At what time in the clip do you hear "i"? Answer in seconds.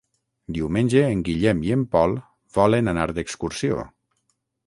1.67-1.75